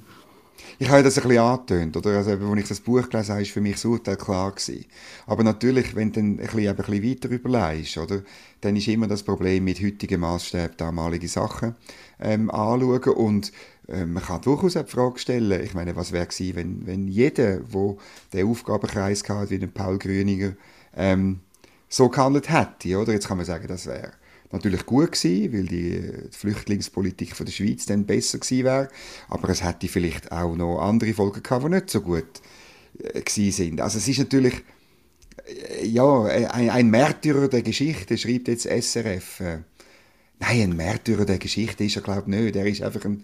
Ich 0.77 0.89
habe 0.89 1.03
das 1.03 1.17
ein 1.17 1.23
bisschen 1.23 1.41
angetönt, 1.41 1.95
oder? 1.95 2.17
Also, 2.17 2.31
als 2.31 2.59
ich 2.59 2.67
das 2.67 2.79
Buch 2.81 3.09
gelesen 3.09 3.31
habe, 3.31 3.41
war 3.41 3.45
für 3.45 3.61
mich 3.61 3.73
das 3.73 3.85
Urteil 3.85 4.17
klar 4.17 4.51
gewesen. 4.51 4.85
Aber 5.25 5.43
natürlich, 5.43 5.95
wenn 5.95 6.11
du 6.11 6.19
dann 6.19 6.31
ein 6.31 6.37
bisschen, 6.37 6.67
ein 6.67 6.75
bisschen 6.75 7.03
weiter 7.03 7.29
überlegst, 7.29 7.97
oder? 7.97 8.21
Dann 8.59 8.75
ist 8.75 8.87
immer 8.87 9.07
das 9.07 9.23
Problem 9.23 9.63
mit 9.63 9.81
heutigen 9.81 10.19
Maßstäben 10.19 10.75
damalige 10.75 11.29
Sachen 11.29 11.75
ähm, 12.19 12.49
anschauen 12.49 13.13
und 13.13 13.53
äh, 13.87 14.05
man 14.05 14.23
kann 14.23 14.41
durchaus 14.41 14.73
die 14.73 14.83
Frage 14.83 15.19
stellen, 15.19 15.63
ich 15.63 15.73
meine, 15.73 15.95
was 15.95 16.11
wäre 16.11 16.25
gewesen, 16.25 16.55
wenn, 16.55 16.87
wenn 16.87 17.07
jeder, 17.07 17.59
der 17.59 17.95
den 18.33 18.47
Aufgabenkreis 18.47 19.23
hatte, 19.29 19.51
wie 19.51 19.59
den 19.59 19.71
Paul 19.71 19.97
Grüninger, 19.97 20.53
ähm, 20.95 21.39
so 21.87 22.09
gehandelt 22.09 22.49
hätte, 22.49 22.97
oder? 22.97 23.13
Jetzt 23.13 23.27
kann 23.27 23.37
man 23.37 23.45
sagen, 23.45 23.67
das 23.67 23.85
wäre 23.85 24.11
natürlich 24.55 24.85
gut 24.85 25.11
gewesen, 25.11 25.53
weil 25.53 25.65
die, 25.65 26.01
die 26.01 26.37
Flüchtlingspolitik 26.37 27.35
von 27.35 27.45
der 27.45 27.53
Schweiz 27.53 27.85
dann 27.85 28.05
besser 28.05 28.39
gewesen 28.39 28.65
wäre, 28.65 28.87
aber 29.29 29.49
es 29.49 29.63
hätte 29.63 29.87
vielleicht 29.87 30.31
auch 30.31 30.55
noch 30.55 30.79
andere 30.79 31.13
Folgen 31.13 31.43
gehabt, 31.43 31.65
die 31.65 31.69
nicht 31.69 31.89
so 31.89 32.01
gut 32.01 32.41
äh, 32.99 33.21
gewesen 33.21 33.51
sind. 33.51 33.81
Also 33.81 33.97
es 33.97 34.07
ist 34.07 34.19
natürlich 34.19 34.63
äh, 35.45 35.85
ja, 35.85 36.23
ein, 36.23 36.69
ein 36.69 36.89
Märtyrer 36.89 37.47
der 37.47 37.61
Geschichte, 37.61 38.17
schreibt 38.17 38.47
jetzt 38.47 38.65
SRF. 38.65 39.39
Äh, 39.39 39.59
nein, 40.39 40.61
ein 40.61 40.75
Märtyrer 40.75 41.25
der 41.25 41.37
Geschichte 41.37 41.83
ist 41.83 41.95
er, 41.95 42.01
glaube 42.01 42.21
ich, 42.21 42.27
nicht. 42.27 42.55
Er 42.55 42.65
ist 42.65 42.81
einfach 42.81 43.05
ein, 43.05 43.23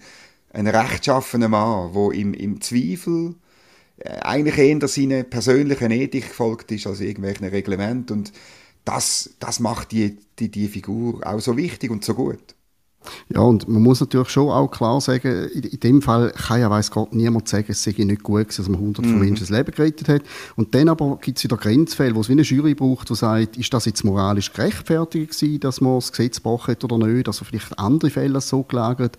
ein 0.53 0.67
rechtschaffener 0.67 1.49
Mann, 1.49 1.93
der 1.93 2.11
im, 2.11 2.33
im 2.33 2.61
Zweifel 2.61 3.35
äh, 3.97 4.09
eigentlich 4.21 4.57
eher 4.57 4.87
seiner 4.87 5.23
persönlichen 5.23 5.91
Ethik 5.91 6.27
gefolgt 6.27 6.71
ist 6.71 6.87
als 6.87 7.01
irgendwelchen 7.01 7.47
Reglement 7.47 8.11
und 8.11 8.31
das, 8.85 9.31
das 9.39 9.59
macht 9.59 9.91
die, 9.91 10.17
die, 10.39 10.49
die 10.49 10.67
Figur 10.67 11.25
auch 11.25 11.39
so 11.39 11.57
wichtig 11.57 11.91
und 11.91 12.03
so 12.03 12.13
gut. 12.13 12.55
Ja, 13.29 13.41
und 13.41 13.67
man 13.67 13.81
muss 13.81 13.99
natürlich 13.99 14.29
schon 14.29 14.49
auch 14.49 14.69
klar 14.69 15.01
sagen, 15.01 15.49
in, 15.53 15.63
in 15.63 15.79
dem 15.79 16.01
Fall 16.01 16.31
kann 16.31 16.61
ja, 16.61 16.69
weiss 16.69 16.91
Gott, 16.91 17.13
niemand 17.13 17.47
sagen, 17.47 17.65
es 17.69 17.83
sei 17.83 17.95
nicht 17.97 18.21
gut 18.21 18.41
gewesen, 18.41 18.57
dass 18.57 18.69
man 18.69 18.79
hundert 18.79 19.05
von 19.05 19.15
mhm. 19.15 19.21
Menschen 19.21 19.47
das 19.47 19.49
Leben 19.49 19.71
gerettet 19.71 20.07
hat. 20.07 20.21
Und 20.55 20.75
dann 20.75 20.89
aber 20.89 21.17
gibt 21.19 21.37
es 21.37 21.43
wieder 21.43 21.57
Grenzfälle, 21.57 22.15
wo 22.15 22.21
es 22.21 22.29
wie 22.29 22.33
eine 22.33 22.43
Jury 22.43 22.75
braucht, 22.75 23.09
die 23.09 23.15
sagt, 23.15 23.57
ist 23.57 23.73
das 23.73 23.85
jetzt 23.85 24.03
moralisch 24.03 24.53
gerechtfertigt 24.53 25.31
gewesen, 25.31 25.59
dass 25.61 25.81
man 25.81 25.95
das 25.95 26.11
Gesetz 26.11 26.37
gebrochen 26.37 26.71
hat 26.71 26.83
oder 26.83 26.97
nicht, 26.99 27.27
also 27.27 27.43
vielleicht 27.43 27.77
andere 27.79 28.11
Fälle 28.11 28.39
so 28.39 28.63
gelagert. 28.63 29.17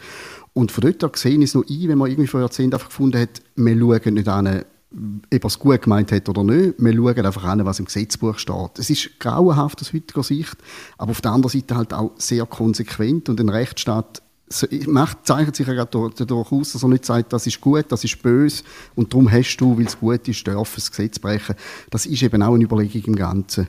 Und 0.52 0.70
von 0.70 0.82
dort 0.82 1.02
her 1.02 1.08
gesehen 1.08 1.42
ist 1.42 1.50
es 1.50 1.54
noch 1.54 1.68
ein, 1.68 1.88
wenn 1.88 1.98
man 1.98 2.10
irgendwie 2.10 2.28
vor 2.28 2.40
Jahrzehnten 2.40 2.74
einfach 2.74 2.88
gefunden 2.88 3.20
hat, 3.20 3.42
wir 3.56 3.78
schauen 3.78 4.14
nicht 4.14 4.28
an, 4.28 4.64
ob 4.94 5.44
er 5.44 5.46
es 5.46 5.58
gut 5.58 5.82
gemeint 5.82 6.12
hat 6.12 6.28
oder 6.28 6.44
nicht. 6.44 6.74
Wir 6.78 6.94
schauen 6.94 7.26
einfach 7.26 7.44
an, 7.44 7.64
was 7.64 7.78
im 7.78 7.86
Gesetzbuch 7.86 8.38
steht. 8.38 8.78
Es 8.78 8.90
ist 8.90 9.18
grauenhaft 9.18 9.80
aus 9.80 9.92
heutiger 9.92 10.22
Sicht, 10.22 10.56
aber 10.98 11.10
auf 11.10 11.20
der 11.20 11.32
anderen 11.32 11.58
Seite 11.58 11.76
halt 11.76 11.94
auch 11.94 12.12
sehr 12.18 12.46
konsequent 12.46 13.28
und 13.28 13.40
ein 13.40 13.48
Rechtsstaat 13.48 14.22
macht, 14.86 15.26
zeichnet 15.26 15.56
sich 15.56 15.66
ja 15.66 15.84
dadurch 15.84 16.52
aus, 16.52 16.72
dass 16.72 16.82
er 16.82 16.88
nicht 16.88 17.06
sagt, 17.06 17.32
das 17.32 17.46
ist 17.46 17.60
gut, 17.60 17.86
das 17.88 18.04
ist 18.04 18.22
böse 18.22 18.64
und 18.94 19.12
darum 19.12 19.30
hast 19.30 19.56
du, 19.56 19.78
weil 19.78 19.86
es 19.86 19.98
gut 19.98 20.28
ist, 20.28 20.46
das 20.46 20.90
Gesetz 20.90 21.18
brechen. 21.18 21.56
Das 21.90 22.06
ist 22.06 22.22
eben 22.22 22.42
auch 22.42 22.54
eine 22.54 22.64
Überlegung 22.64 23.02
im 23.04 23.16
Ganzen. 23.16 23.68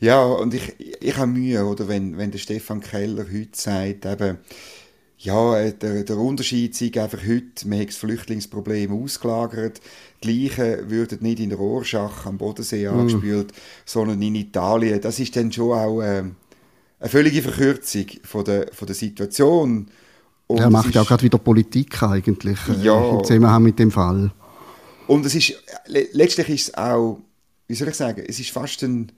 Ja, 0.00 0.22
und 0.22 0.52
ich, 0.52 0.74
ich 1.00 1.16
habe 1.16 1.28
Mühe, 1.28 1.64
oder, 1.64 1.88
wenn, 1.88 2.18
wenn 2.18 2.30
der 2.30 2.38
Stefan 2.38 2.80
Keller 2.80 3.24
heute 3.32 3.48
sagt, 3.52 4.04
eben, 4.04 4.38
ja, 5.18 5.58
äh, 5.58 5.72
der, 5.72 6.04
der 6.04 6.18
Unterschied 6.18 6.74
sei 6.74 6.90
einfach 7.00 7.20
heute, 7.26 7.66
man 7.66 7.80
hat 7.80 7.88
das 7.88 7.96
Flüchtlingsproblem 7.96 8.92
ausgelagert. 8.92 9.80
Die 10.22 10.44
Leichen 10.44 10.90
würden 10.90 11.18
nicht 11.22 11.40
in 11.40 11.50
der 11.50 11.58
Rorschach 11.58 12.26
am 12.26 12.36
Bodensee 12.38 12.88
mm. 12.88 12.98
angespült, 12.98 13.52
sondern 13.84 14.20
in 14.20 14.34
Italien. 14.34 15.00
Das 15.00 15.18
ist 15.18 15.34
dann 15.36 15.50
schon 15.50 15.72
auch 15.72 16.02
äh, 16.02 16.24
eine 16.98 17.08
völlige 17.08 17.42
Verkürzung 17.42 18.06
von 18.24 18.44
der, 18.44 18.68
von 18.72 18.86
der 18.86 18.94
Situation. 18.94 19.88
Und 20.48 20.58
er 20.58 20.70
macht 20.70 20.94
ja 20.94 21.02
auch 21.02 21.08
gerade 21.08 21.24
wieder 21.24 21.38
Politik 21.38 22.02
eigentlich 22.02 22.58
äh, 22.68 22.84
ja, 22.84 23.10
im 23.10 23.24
Zusammenhang 23.24 23.62
mit 23.62 23.78
dem 23.78 23.90
Fall. 23.90 24.30
Und 25.06 25.24
es 25.24 25.34
ist, 25.34 25.54
letztlich 25.86 26.48
ist 26.48 26.68
es 26.68 26.74
auch, 26.74 27.20
wie 27.68 27.74
soll 27.74 27.88
ich 27.88 27.94
sagen, 27.94 28.24
es 28.26 28.38
ist 28.38 28.50
fast 28.50 28.82
ein 28.82 29.12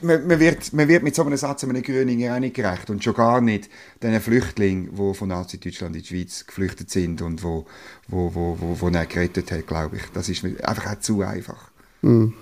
man, 0.00 0.26
man, 0.26 0.40
wird, 0.40 0.72
man 0.72 0.88
wird 0.88 1.02
mit 1.02 1.14
so 1.14 1.24
einem 1.24 1.36
Satz 1.36 1.64
einem 1.64 1.82
Gröninger 1.82 2.34
auch 2.34 2.40
nicht 2.40 2.54
gerecht 2.54 2.88
und 2.88 3.04
schon 3.04 3.14
gar 3.14 3.40
nicht 3.40 3.68
den 4.02 4.18
Flüchtlingen, 4.20 4.94
die 4.96 5.14
von 5.14 5.28
Nazi-Deutschland 5.28 5.94
in 5.94 6.02
die 6.02 6.08
Schweiz 6.08 6.46
geflüchtet 6.46 6.90
sind 6.90 7.20
und 7.20 7.42
wo, 7.42 7.66
wo, 8.08 8.34
wo, 8.34 8.56
wo, 8.58 8.80
wo 8.80 8.88
er 8.88 9.06
gerettet 9.06 9.52
hat, 9.52 9.66
glaube 9.66 9.96
ich. 9.96 10.02
Das 10.14 10.28
ist 10.30 10.44
einfach 10.44 10.92
auch 10.92 11.00
zu 11.00 11.22
einfach. 11.22 11.70
Mhm. 12.00 12.32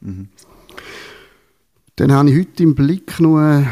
Mhm. 0.00 0.28
Dann 2.00 2.12
habe 2.12 2.30
ich 2.30 2.38
heute 2.38 2.62
im 2.62 2.74
Blick 2.74 3.20
nur 3.20 3.62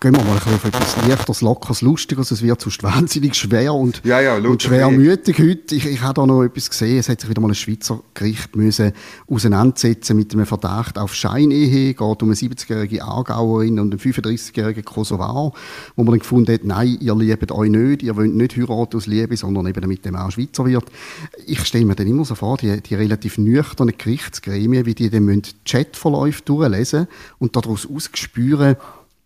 gehen 0.00 0.16
wir 0.16 0.24
mal 0.24 0.32
ein 0.32 0.54
auf 0.54 0.64
etwas 0.64 0.96
leichteres, 1.08 1.40
lockeres, 1.42 1.80
lustiges. 1.80 2.30
Es 2.30 2.42
wird 2.42 2.60
sonst 2.60 2.82
wahnsinnig 2.82 3.34
schwer 3.34 3.74
und, 3.74 4.02
ja, 4.04 4.20
ja, 4.20 4.36
und 4.36 4.62
schwermütig 4.62 5.38
heute. 5.38 5.74
Ich, 5.74 5.86
ich 5.86 6.00
habe 6.00 6.14
da 6.14 6.26
noch 6.26 6.42
etwas 6.42 6.70
gesehen. 6.70 6.98
Es 6.98 7.08
hat 7.08 7.20
sich 7.20 7.30
wieder 7.30 7.40
mal 7.40 7.48
ein 7.48 7.54
Schweizer 7.54 8.02
Gericht 8.14 8.56
müssen 8.56 8.92
auseinandersetzen 9.28 10.16
mit 10.16 10.32
einem 10.32 10.46
Verdacht 10.46 10.98
auf 10.98 11.14
Scheinehe. 11.14 11.90
Es 11.90 11.96
geht 11.96 12.00
um 12.00 12.28
eine 12.28 12.34
70-jährige 12.34 13.04
Aargauerin 13.04 13.78
und 13.78 13.92
einen 13.92 14.00
35-jährigen 14.00 14.84
Kosovar, 14.84 15.52
wo 15.96 16.02
man 16.02 16.12
dann 16.12 16.18
gefunden 16.18 16.52
hat, 16.52 16.64
nein, 16.64 16.98
ihr 17.00 17.14
liebt 17.14 17.52
euch 17.52 17.70
nicht, 17.70 18.02
ihr 18.02 18.16
wollt 18.16 18.34
nicht 18.34 18.56
heiraten 18.56 18.96
aus 18.96 19.06
Liebe, 19.06 19.36
sondern 19.36 19.66
eben 19.66 19.80
damit 19.80 20.04
der 20.04 20.12
Mann 20.12 20.30
Schweizer 20.30 20.66
wird. 20.66 20.84
Ich 21.46 21.64
stelle 21.64 21.84
mir 21.84 21.94
dann 21.94 22.06
immer 22.06 22.24
so 22.24 22.34
vor, 22.34 22.56
die, 22.56 22.80
die 22.80 22.94
relativ 22.94 23.38
nüchternen 23.38 23.94
Gerichtsgremien, 23.96 24.84
wie 24.84 24.94
die 24.94 25.10
dann 25.10 25.42
Chatverläufe 25.64 26.42
durchlesen 26.44 27.06
und 27.38 27.51
daraus 27.52 27.86
ausspüren, 27.86 28.76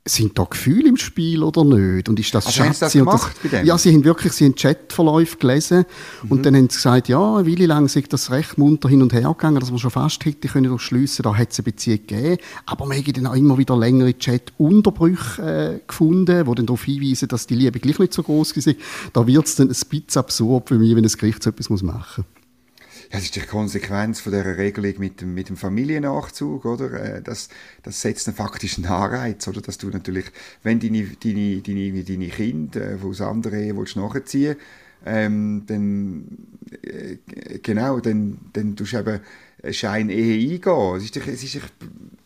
sind 0.09 0.39
da 0.39 0.45
Gefühle 0.45 0.89
im 0.89 0.97
Spiel 0.97 1.43
oder 1.43 1.65
nicht? 1.65 2.09
Und 2.09 2.21
ist 2.21 2.33
das 2.33 2.47
also 2.47 2.63
Schatzi? 2.63 2.81
Das 2.81 2.93
gemacht 2.93 3.35
das, 3.35 3.51
bei 3.51 3.59
dem? 3.59 3.67
Ja, 3.67 3.77
sie 3.77 3.93
haben 3.93 4.05
wirklich 4.05 4.33
sie 4.33 4.45
haben 4.45 4.55
Chatverläufe 4.55 5.37
gelesen 5.37 5.85
mhm. 6.23 6.31
und 6.31 6.47
dann 6.47 6.55
haben 6.55 6.71
sie 6.71 6.77
gesagt, 6.77 7.09
ja, 7.09 7.37
eine 7.37 7.47
Weile 7.47 7.67
lang 7.67 7.89
sei 7.89 8.05
das 8.09 8.31
recht 8.31 8.57
munter 8.57 8.89
hin 8.89 9.03
und 9.03 9.13
her 9.13 9.29
gegangen, 9.29 9.59
dass 9.59 9.71
man 9.71 9.81
schon 9.81 9.91
fast 9.91 10.25
hätte 10.25 10.49
können 10.49 10.79
schliessen, 10.79 11.25
da 11.25 11.37
hat 11.37 11.51
es 11.51 11.59
eine 11.59 11.65
Beziehung 11.65 11.99
gegeben, 12.07 12.39
aber 12.67 12.87
man 12.87 12.99
hat 12.99 13.17
dann 13.17 13.27
auch 13.27 13.35
immer 13.35 13.59
wieder 13.59 13.77
längere 13.77 14.17
Chat-Unterbrüche 14.17 15.43
äh, 15.43 15.87
gefunden, 15.87 16.45
die 16.47 16.55
dann 16.55 16.67
darauf 16.67 16.85
hinweisen, 16.85 17.29
dass 17.29 17.47
die 17.49 17.57
Liebe 17.57 17.81
gleich 17.81 17.99
nicht 17.99 18.15
so 18.15 18.23
groß 18.23 18.57
war. 18.57 18.75
Da 19.13 19.27
wird 19.27 19.47
es 19.47 19.57
dann 19.57 19.69
ein 19.69 19.71
bisschen 19.71 20.05
absurd 20.15 20.69
für 20.69 20.79
mich, 20.79 20.95
wenn 20.95 21.05
ein 21.05 21.11
Gericht 21.11 21.43
so 21.43 21.51
etwas 21.51 21.69
machen 21.69 22.25
muss. 22.25 22.36
Das 23.11 23.23
ist 23.23 23.37
die 23.37 23.41
Konsequenz 23.41 24.21
von 24.21 24.33
dieser 24.33 24.57
Regelung 24.57 24.95
mit 24.99 25.21
dem, 25.21 25.35
mit 25.35 25.49
dem 25.49 25.57
Familiennachzug, 25.57 26.65
oder? 26.65 26.93
Äh, 26.93 27.23
das, 27.23 27.49
das 27.83 28.01
setzt 28.01 28.27
einen 28.29 28.37
faktischen 28.37 28.87
Anreiz, 28.87 29.47
oder? 29.49 29.61
Dass 29.61 29.79
du 29.79 29.89
natürlich, 29.89 30.27
wenn 30.63 30.81
deine, 30.81 31.07
deine, 31.23 31.61
deine, 31.61 32.05
deine 32.05 32.29
Kinder 32.29 32.93
äh, 32.93 32.99
aus 33.05 33.21
anderen 33.21 33.61
Ehen 33.61 33.77
willst 33.77 33.97
nachziehen 33.97 34.57
ähm, 35.05 35.63
dann, 35.67 36.25
äh, 36.83 37.19
genau, 37.63 38.01
dann, 38.01 38.39
dann 38.53 38.75
tust 38.75 38.95
du 38.95 38.99
eben 38.99 39.21
Schein-Ehe 39.71 40.55
eingehen. 40.55 40.97
Es 40.97 41.05
ist, 41.05 41.17
es 41.17 41.45
ist, 41.45 41.61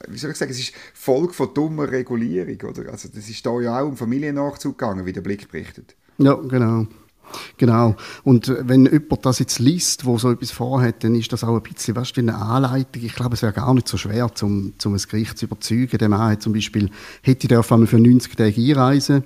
wie 0.09 0.19
soll 0.19 0.31
ich 0.31 0.37
sagen, 0.37 0.51
es 0.51 0.59
ist 0.59 0.75
Folge 0.95 1.33
von 1.33 1.53
dummer 1.53 1.91
Regulierung, 1.91 2.71
oder? 2.71 2.91
Also, 2.91 3.09
das 3.15 3.29
ist 3.29 3.45
da 3.45 3.61
ja 3.61 3.81
auch 3.81 3.87
um 3.87 3.97
Familiennachzug 3.97 4.79
gegangen, 4.79 5.05
wie 5.05 5.13
der 5.13 5.21
Blick 5.21 5.51
berichtet. 5.51 5.95
Ja, 6.19 6.35
genau. 6.35 6.87
Genau. 7.57 7.97
Und 8.25 8.49
äh, 8.49 8.69
wenn 8.69 8.87
jemand 8.87 9.25
das 9.27 9.39
jetzt 9.39 9.59
liest, 9.59 10.05
wo 10.05 10.19
so 10.19 10.31
etwas 10.31 10.51
vorhat, 10.51 11.05
dann 11.05 11.15
ist 11.15 11.33
das 11.33 11.45
auch 11.45 11.55
ein 11.55 11.63
bisschen, 11.63 11.97
weißt 11.97 12.17
wie 12.17 12.21
eine 12.21 12.37
Anleitung. 12.37 13.03
Ich 13.03 13.15
glaube, 13.15 13.35
es 13.35 13.43
wäre 13.43 13.53
gar 13.53 13.73
nicht 13.75 13.89
so 13.89 13.97
schwer, 13.97 14.31
um, 14.43 14.73
um 14.85 14.95
ein 14.95 15.03
Gericht 15.09 15.39
zu 15.39 15.47
überzeugen. 15.47 15.99
Der 15.99 16.09
Mann 16.09 16.33
hat 16.33 16.43
zum 16.43 16.53
Beispiel, 16.53 16.91
hätte 17.23 17.49
dürfen 17.49 17.75
einmal 17.75 17.87
für 17.87 17.99
90 17.99 18.37
Tage 18.37 18.61
einreisen, 18.61 19.25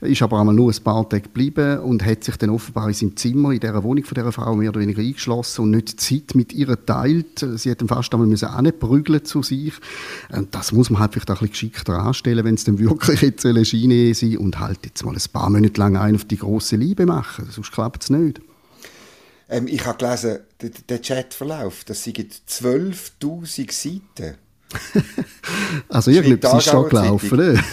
ist 0.00 0.22
aber 0.22 0.40
einmal 0.40 0.54
nur 0.54 0.70
ein 0.70 0.82
paar 0.82 1.08
Tage 1.08 1.22
geblieben 1.22 1.80
und 1.80 2.04
hat 2.04 2.24
sich 2.24 2.36
dann 2.36 2.50
offenbar 2.50 2.88
in 2.88 2.94
seinem 2.94 3.16
Zimmer, 3.16 3.52
in 3.52 3.60
dieser 3.60 3.82
Wohnung 3.82 4.04
von 4.04 4.14
dieser 4.14 4.32
Frau, 4.32 4.54
mehr 4.56 4.70
oder 4.70 4.80
weniger 4.80 5.00
eingeschlossen 5.00 5.62
und 5.62 5.70
nicht 5.70 6.00
Zeit 6.00 6.34
mit 6.34 6.52
ihr 6.52 6.66
geteilt. 6.66 7.46
Sie 7.56 7.74
dann 7.74 7.88
fast 7.88 8.12
einmal 8.12 8.28
müssen 8.28 8.48
zu 9.24 9.42
sich. 9.42 9.74
Und 10.30 10.54
das 10.54 10.72
muss 10.72 10.90
man 10.90 11.00
halt 11.00 11.12
vielleicht 11.12 11.30
auch 11.30 11.40
ein 11.40 11.48
bisschen 11.48 11.70
geschickter 11.70 11.98
anstellen, 11.98 12.44
wenn 12.44 12.54
es 12.54 12.64
dann 12.64 12.78
wirklich 12.78 13.22
jetzt 13.22 13.46
eine 13.46 13.64
Schiene 13.64 14.14
sein 14.14 14.36
und 14.38 14.58
halt 14.58 14.78
jetzt 14.84 15.04
mal 15.04 15.14
ein 15.14 15.22
paar 15.32 15.50
Monate 15.50 15.80
lang 15.80 15.96
ein 15.96 16.14
auf 16.14 16.24
die 16.24 16.38
große 16.38 16.76
Liebe 16.76 17.06
machen 17.06 17.45
sonst 17.50 17.72
klappt 17.72 18.04
es 18.04 18.10
nicht. 18.10 18.40
Ähm, 19.48 19.68
ich 19.68 19.84
habe 19.86 19.98
gelesen, 19.98 20.40
der, 20.88 21.00
Chatverlauf, 21.00 21.84
das 21.84 22.02
sind 22.02 22.18
12'000 22.18 23.72
Seiten. 23.72 24.36
also 25.88 26.10
irgendetwas 26.10 26.66
ist 26.66 26.74
da 26.74 26.82
gelaufen, 26.82 27.38
ne? 27.38 27.64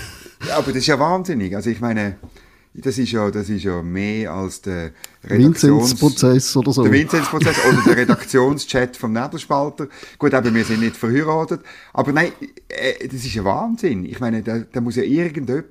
Ja, 0.47 0.57
aber 0.57 0.67
das 0.67 0.77
ist 0.77 0.87
ja 0.87 0.99
wahnsinnig. 0.99 1.55
Also 1.55 1.69
ich 1.69 1.79
meine, 1.79 2.17
das 2.75 2.97
ist 2.97 3.11
ja, 3.11 3.29
das 3.29 3.49
ist 3.49 3.63
ja 3.63 3.81
mehr 3.81 4.31
als 4.31 4.61
der 4.61 4.91
Redaktionsprozess 5.23 6.55
oder 6.57 6.73
so. 6.73 6.83
Der 6.83 6.91
Vinzenzprozess 6.91 7.57
oder 7.67 7.81
der 7.85 7.97
Redaktionschat 7.97 8.97
vom 8.97 9.13
Nebelspalter. 9.13 9.87
Gut, 10.17 10.33
aber 10.33 10.53
wir 10.53 10.65
sind 10.65 10.81
nicht 10.81 10.97
verheiratet. 10.97 11.61
Aber 11.93 12.11
nein, 12.11 12.31
äh, 12.67 13.07
das 13.07 13.25
ist 13.25 13.35
ja 13.35 13.43
Wahnsinn. 13.43 14.05
Ich 14.05 14.19
meine, 14.19 14.41
da, 14.41 14.59
da 14.59 14.81
muss 14.81 14.95
ja 14.95 15.03
irgendjemand 15.03 15.67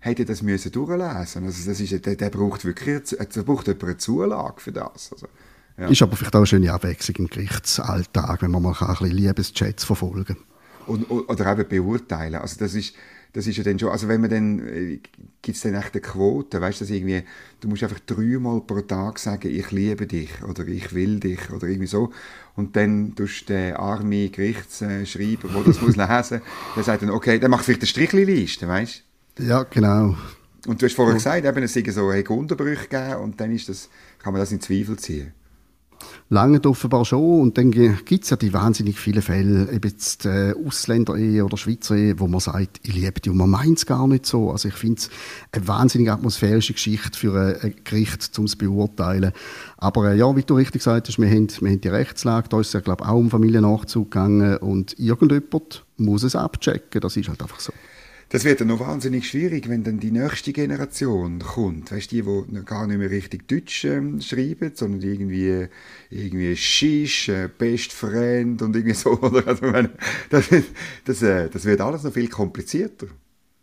hätte 0.00 0.24
das 0.24 0.42
müssen 0.42 0.72
durchlesen. 0.72 1.44
Also 1.44 1.70
das 1.70 1.80
ist, 1.80 2.04
der, 2.06 2.16
der 2.16 2.30
braucht 2.30 2.64
wirklich, 2.64 3.02
der 3.10 3.42
braucht 3.42 3.68
eine 3.68 3.96
Zulage 3.96 4.60
für 4.60 4.72
das. 4.72 5.12
Also, 5.12 5.26
ja. 5.78 5.88
Ist 5.88 6.02
aber 6.02 6.16
vielleicht 6.16 6.34
auch 6.34 6.40
eine 6.40 6.46
schöne 6.46 6.72
Abwechslung 6.72 7.16
im 7.16 7.26
Gerichtsalltag, 7.28 8.42
wenn 8.42 8.50
man 8.50 8.62
mal 8.62 8.74
ein 8.78 8.86
bisschen 8.88 9.10
Liebeschats 9.10 9.84
verfolgen 9.84 10.24
kann. 10.24 10.36
Und, 10.86 11.10
oder 11.10 11.52
eben 11.52 11.68
beurteilen. 11.68 12.34
Also 12.34 12.58
das 12.58 12.74
ist, 12.74 12.94
das 13.32 13.46
ist 13.46 13.56
ja 13.56 13.64
dann 13.64 13.78
schon, 13.78 13.90
also 13.90 14.08
wenn 14.08 14.20
man 14.20 14.30
dann, 14.30 14.68
äh, 14.68 15.00
gibt 15.40 15.56
es 15.56 15.62
dann 15.62 15.74
echt 15.74 15.94
eine 15.94 16.00
Quote, 16.00 16.60
weißt 16.60 16.80
du, 16.80 16.84
irgendwie, 16.86 17.22
du 17.60 17.68
musst 17.68 17.82
einfach 17.82 18.00
dreimal 18.00 18.60
pro 18.60 18.80
Tag 18.80 19.18
sagen, 19.18 19.48
ich 19.48 19.70
liebe 19.70 20.06
dich 20.06 20.42
oder 20.42 20.66
ich 20.66 20.92
will 20.94 21.20
dich 21.20 21.50
oder 21.50 21.68
irgendwie 21.68 21.86
so 21.86 22.12
und 22.56 22.74
dann 22.76 23.14
tust 23.14 23.48
du 23.48 23.54
den 23.54 23.76
armen 23.76 24.32
Gerichtsschreiber, 24.32 25.48
der 25.48 25.62
das 25.64 25.80
muss 25.80 25.96
lesen, 25.96 26.40
der 26.74 26.82
sagt 26.82 27.02
dann, 27.02 27.10
okay, 27.10 27.38
dann 27.38 27.50
mach 27.50 27.62
vielleicht 27.62 27.82
eine 27.82 27.86
Strichliste, 27.86 28.66
weißt 28.66 28.98
du? 28.98 29.09
Ja, 29.40 29.62
genau. 29.64 30.16
Und 30.66 30.80
du 30.80 30.86
hast 30.86 30.94
vorher 30.94 31.14
gesagt, 31.14 31.44
eben, 31.44 31.62
es 31.62 31.72
sei 31.72 31.84
so 31.90 32.12
hey, 32.12 32.26
Unterbrüche 32.26 32.86
gegeben 32.88 33.22
und 33.22 33.40
dann 33.40 33.52
ist 33.52 33.68
das, 33.68 33.88
kann 34.18 34.32
man 34.32 34.40
das 34.40 34.52
in 34.52 34.60
Zweifel 34.60 34.98
ziehen. 34.98 35.32
Lange 36.28 36.64
offenbar 36.64 37.04
schon. 37.04 37.40
Und 37.40 37.58
dann 37.58 37.70
gibt 37.70 38.24
es 38.24 38.30
ja 38.30 38.36
die 38.36 38.52
wahnsinnig 38.52 38.98
vielen 38.98 39.20
Fälle, 39.20 39.70
eben 39.70 39.90
jetzt 39.90 40.26
äh, 40.26 40.54
Ausländer-Ehe 40.54 41.44
oder 41.44 41.56
Schweizer-Ehe, 41.56 42.18
wo 42.20 42.26
man 42.26 42.40
sagt, 42.40 42.80
ich 42.82 42.94
liebe 42.94 43.20
die 43.20 43.30
und 43.30 43.36
man 43.36 43.50
meint 43.50 43.78
es 43.78 43.86
gar 43.86 44.06
nicht 44.06 44.26
so. 44.26 44.50
Also 44.50 44.68
ich 44.68 44.74
finde 44.74 45.00
es 45.00 45.10
eine 45.52 45.66
wahnsinnig 45.66 46.10
atmosphärische 46.10 46.72
Geschichte 46.72 47.18
für 47.18 47.34
ein, 47.34 47.60
ein 47.60 47.74
Gericht, 47.84 48.38
um 48.38 48.44
es 48.44 48.52
zu 48.52 48.58
beurteilen. 48.58 49.32
Aber 49.76 50.12
äh, 50.12 50.16
ja, 50.16 50.34
wie 50.36 50.42
du 50.42 50.54
richtig 50.54 50.80
gesagt 50.80 51.08
hast, 51.08 51.18
wir 51.18 51.28
haben, 51.28 51.48
wir 51.60 51.70
haben 51.70 51.80
die 51.80 51.88
Rechtslage, 51.88 52.48
da 52.48 52.60
ist 52.60 52.68
es 52.68 52.72
ja, 52.74 52.80
glaube 52.80 53.04
ich, 53.04 53.10
auch 53.10 53.16
um 53.16 53.30
Familiennachzug 53.30 54.10
gegangen 54.10 54.56
und 54.58 54.98
irgendjemand 54.98 55.84
muss 55.96 56.22
es 56.22 56.36
abchecken, 56.36 57.00
das 57.00 57.16
ist 57.16 57.28
halt 57.28 57.42
einfach 57.42 57.60
so. 57.60 57.72
Das 58.32 58.44
wird 58.44 58.60
dann 58.60 58.68
noch 58.68 58.78
wahnsinnig 58.78 59.28
schwierig, 59.28 59.68
wenn 59.68 59.82
dann 59.82 59.98
die 59.98 60.12
nächste 60.12 60.52
Generation 60.52 61.40
kommt. 61.40 61.90
Weißt 61.90 62.12
du, 62.12 62.22
die, 62.22 62.54
die 62.54 62.64
gar 62.64 62.86
nicht 62.86 62.98
mehr 62.98 63.10
richtig 63.10 63.48
Deutsch 63.48 63.84
ähm, 63.84 64.20
schreiben, 64.20 64.70
sondern 64.72 65.02
irgendwie, 65.02 65.66
irgendwie 66.10 66.56
Shish, 66.56 67.28
äh, 67.28 67.48
Best 67.48 67.92
Friend 67.92 68.62
und 68.62 68.76
irgendwie 68.76 68.94
so. 68.94 69.10
Oder? 69.20 69.48
Also, 69.48 69.66
meine, 69.66 69.90
das, 70.30 70.44
das, 71.04 71.22
äh, 71.22 71.48
das 71.50 71.64
wird 71.64 71.80
alles 71.80 72.04
noch 72.04 72.12
viel 72.12 72.28
komplizierter. 72.28 73.08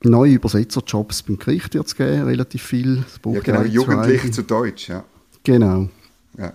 Neue 0.04 0.34
Übersetzerjobs 0.34 1.24
beim 1.24 1.40
Gericht 1.40 1.74
wird 1.74 1.88
es 1.88 1.96
geben, 1.96 2.24
relativ 2.24 2.62
viel. 2.62 3.06
Ja, 3.26 3.40
genau, 3.40 3.64
jugendlich 3.64 4.34
zu 4.34 4.44
Deutsch, 4.44 4.90
ja. 4.90 5.06
Genau. 5.46 5.88
Ja. 6.38 6.52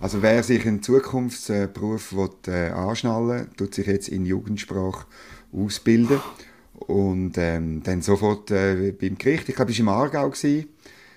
Also 0.00 0.20
wer 0.20 0.42
sich 0.42 0.66
einen 0.66 0.82
Zukunftsberuf 0.82 2.12
will, 2.12 2.30
äh, 2.48 2.70
anschnallen 2.70 3.50
tut 3.56 3.72
sich 3.72 3.86
jetzt 3.86 4.08
in 4.08 4.26
Jugendsprache 4.26 5.06
ausbilden 5.52 6.18
und 6.86 7.32
ähm, 7.36 7.82
dann 7.82 8.02
sofort 8.02 8.50
äh, 8.50 8.92
beim 8.92 9.18
Gericht. 9.18 9.48
Ich 9.48 9.54
glaube, 9.54 9.70
ich 9.70 9.78
war 9.78 9.94
im 9.94 10.00
Aargau. 10.00 10.30
Gewesen. 10.30 10.68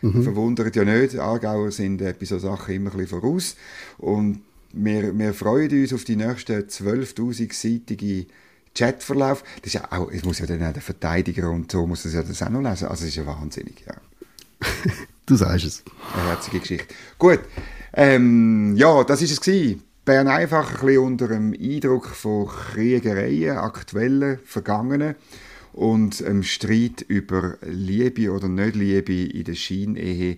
Mhm. 0.01 0.23
Verwundert 0.23 0.75
ja 0.75 0.83
nicht, 0.83 1.17
Aargauer 1.17 1.71
sind 1.71 2.01
äh, 2.01 2.13
bei 2.17 2.25
solchen 2.25 2.47
Sachen 2.47 2.75
immer 2.75 2.91
ein 2.91 2.97
bisschen 2.97 3.19
voraus. 3.19 3.55
Und 3.97 4.41
wir, 4.71 5.17
wir 5.17 5.33
freuen 5.33 5.71
uns 5.81 5.93
auf 5.93 6.03
die 6.03 6.15
nächsten 6.15 6.61
12'000-seitige 6.61 8.27
Chatverlauf. 8.75 9.43
Das 9.61 9.67
ist 9.67 9.73
ja 9.73 9.91
auch, 9.91 10.11
es 10.11 10.23
muss 10.23 10.39
ja 10.39 10.45
dann 10.45 10.63
auch 10.63 10.73
der 10.73 10.81
Verteidiger 10.81 11.49
und 11.49 11.71
so 11.71 11.87
muss 11.87 12.03
das 12.03 12.13
ja 12.13 12.21
das 12.21 12.43
auch 12.43 12.49
noch 12.49 12.61
lesen. 12.61 12.87
Also 12.87 13.03
es 13.03 13.09
ist 13.09 13.15
ja 13.15 13.25
wahnsinnig, 13.25 13.83
ja. 13.87 13.95
du 15.25 15.35
sagst 15.35 15.65
es. 15.65 15.83
Eine 16.13 16.29
herzige 16.29 16.59
Geschichte. 16.59 16.93
Gut, 17.17 17.39
ähm, 17.93 18.75
ja, 18.75 19.03
das 19.03 19.21
ist 19.21 19.31
es 19.31 19.41
gewesen. 19.41 19.81
Bern 20.03 20.27
einfach 20.27 20.69
ein 20.69 20.85
bisschen 20.85 21.03
unter 21.03 21.27
dem 21.29 21.53
Eindruck 21.53 22.09
von 22.09 22.47
Kriegereien, 22.47 23.57
aktuellen, 23.57 24.39
vergangenen 24.45 25.15
und 25.75 26.23
einem 26.23 26.43
Streit 26.43 27.01
über 27.07 27.57
Liebe 27.61 28.31
oder 28.31 28.47
nicht 28.47 28.75
Liebe 28.75 29.25
in 29.25 29.43
der 29.43 29.55
Schienehe 29.55 30.37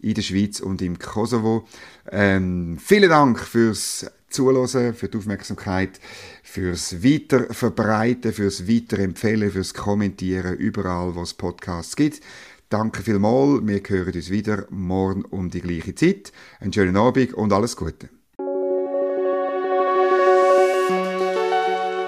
in 0.00 0.12
der 0.12 0.22
Schweiz 0.22 0.60
und 0.60 0.82
im 0.82 0.98
Kosovo. 0.98 1.66
Ähm, 2.12 2.78
vielen 2.78 3.08
Dank 3.08 3.40
fürs 3.40 4.06
Zuhören, 4.28 4.92
für 4.94 5.08
die 5.08 5.16
Aufmerksamkeit, 5.16 5.98
fürs 6.42 7.02
Weiterverbreiten, 7.02 8.34
fürs 8.34 8.68
Weiterempfehlen, 8.68 9.50
fürs 9.50 9.72
Kommentieren, 9.72 10.58
überall, 10.58 11.14
wo 11.14 11.22
es 11.22 11.32
Podcasts 11.32 11.96
gibt. 11.96 12.20
Danke 12.68 13.02
vielmals, 13.02 13.66
wir 13.66 13.80
hören 13.86 14.12
uns 14.12 14.30
wieder 14.30 14.66
morgen 14.68 15.24
um 15.24 15.48
die 15.48 15.62
gleiche 15.62 15.94
Zeit. 15.94 16.32
Einen 16.60 16.72
schönen 16.72 16.96
Abend 16.96 17.32
und 17.32 17.52
alles 17.52 17.76
Gute. 17.76 18.13